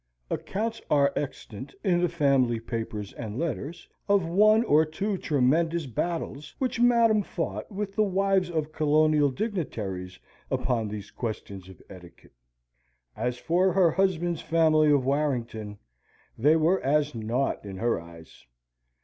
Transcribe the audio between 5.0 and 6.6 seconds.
tremendous battles